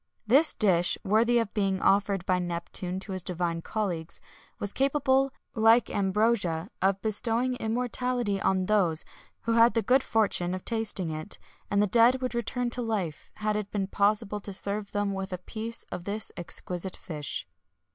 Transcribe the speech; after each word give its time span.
This 0.25 0.55
dish, 0.55 0.97
worthy 1.03 1.37
of 1.37 1.53
being 1.53 1.79
offered 1.79 2.25
by 2.25 2.39
Neptune 2.39 2.99
to 3.01 3.11
his 3.11 3.21
divine 3.21 3.61
colleagues, 3.61 4.19
was 4.57 4.73
capable, 4.73 5.31
like 5.53 5.91
ambrosia, 5.91 6.71
of 6.81 6.99
bestowing 7.03 7.53
immortality 7.57 8.41
on 8.41 8.65
those 8.65 9.05
who 9.41 9.53
had 9.53 9.75
the 9.75 9.83
good 9.83 10.01
fortune 10.01 10.55
of 10.55 10.65
tasting 10.65 11.11
it, 11.11 11.37
and 11.69 11.83
the 11.83 11.85
dead 11.85 12.19
would 12.19 12.33
return 12.33 12.71
to 12.71 12.81
life, 12.81 13.29
had 13.35 13.55
it 13.55 13.69
been 13.69 13.85
possible 13.85 14.39
to 14.39 14.55
serve 14.55 14.91
them 14.91 15.13
with 15.13 15.31
a 15.31 15.37
piece 15.37 15.83
of 15.91 16.05
this 16.05 16.31
exquisite 16.35 16.97
fish. 16.97 17.47